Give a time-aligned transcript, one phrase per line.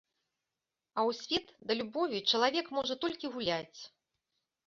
[0.97, 3.79] А ў свет да любові чалавек можа толькі гуляць.